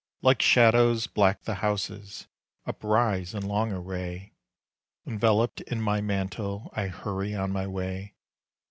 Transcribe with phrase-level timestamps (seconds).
[0.23, 2.25] Like shadows black the houses
[2.65, 4.33] Uprise in long array.
[5.05, 8.15] Enveloped in my mantle I hurry on my way.